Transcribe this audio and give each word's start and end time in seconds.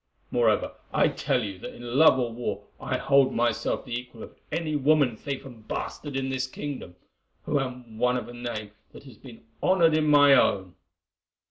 Moreover, 0.31 0.73
I 0.91 1.09
tell 1.09 1.43
you 1.43 1.59
that 1.59 1.75
in 1.75 1.99
love 1.99 2.17
or 2.17 2.31
war 2.33 2.63
I 2.79 2.97
hold 2.97 3.35
myself 3.35 3.85
the 3.85 3.93
equal 3.93 4.23
of 4.23 4.35
any 4.51 4.75
woman 4.75 5.15
thief 5.15 5.45
and 5.45 5.67
bastard 5.67 6.15
in 6.15 6.29
this 6.29 6.47
kingdom, 6.47 6.95
who 7.43 7.59
am 7.59 7.99
one 7.99 8.17
of 8.17 8.27
a 8.27 8.33
name 8.33 8.71
that 8.93 9.03
has 9.03 9.19
been 9.19 9.45
honoured 9.61 9.93
in 9.95 10.07
my 10.09 10.33
own." 10.33 10.73